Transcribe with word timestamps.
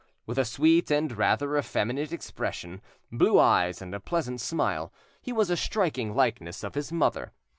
With 0.25 0.39
a 0.39 0.45
sweet 0.45 0.89
and 0.89 1.15
rather 1.15 1.59
effeminate 1.59 2.11
expression, 2.11 2.81
blue 3.11 3.37
eyes 3.37 3.83
and 3.83 3.93
a 3.93 3.99
pleasant 3.99 4.41
smile, 4.41 4.91
he 5.21 5.31
was 5.31 5.51
a 5.51 5.55
striking 5.55 6.15
likeness 6.15 6.63
of 6.63 6.73
his 6.73 6.91
mother. 6.91 7.33